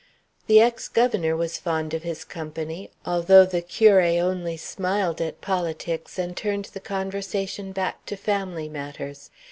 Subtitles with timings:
[0.47, 6.17] The ex governor was fond of his company, although the curé only smiled at politics
[6.17, 9.29] and turned the conversation back to family matters.